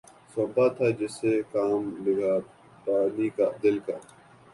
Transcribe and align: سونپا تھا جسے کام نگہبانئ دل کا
سونپا 0.31 0.65
تھا 0.75 0.87
جسے 0.99 1.33
کام 1.51 1.81
نگہبانئ 2.03 3.29
دل 3.61 3.75
کا 3.85 3.95